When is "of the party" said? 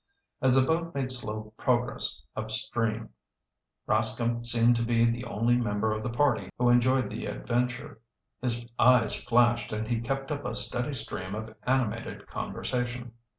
5.93-6.49